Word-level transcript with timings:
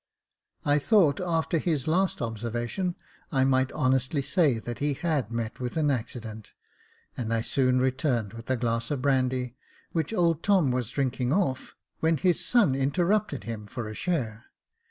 "I 0.65 0.79
thought, 0.79 1.19
after 1.21 1.59
his 1.59 1.87
last 1.87 2.23
observation, 2.23 2.95
I 3.31 3.43
might 3.45 3.71
honestly 3.73 4.23
say 4.23 4.57
that 4.57 4.79
he 4.79 4.95
had 4.95 5.29
met 5.29 5.59
with 5.59 5.77
an 5.77 5.91
accident, 5.91 6.53
and 7.15 7.31
I 7.31 7.41
soon 7.41 7.77
returned 7.79 8.33
with 8.33 8.49
a 8.49 8.57
glass 8.57 8.89
of 8.89 9.03
brandy, 9.03 9.57
which 9.91 10.11
old 10.11 10.41
Tom 10.41 10.71
was 10.71 10.89
drinking 10.89 11.31
off, 11.31 11.75
when 11.99 12.17
his 12.17 12.43
son 12.43 12.73
interruped 12.73 13.43
him 13.43 13.67
for 13.67 13.87
a 13.87 13.93
share. 13.93 14.45